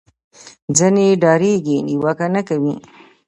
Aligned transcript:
ځینې 0.77 1.05
ډارېږي 1.21 1.77
نیوکه 1.87 2.27
نه 2.33 2.41
کوي 2.47 2.75